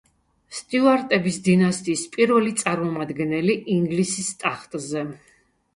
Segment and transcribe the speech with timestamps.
[0.59, 5.11] სტიუარტების დინასტიის პირველი წარმომადგენელი ინგლისის ტახტზე.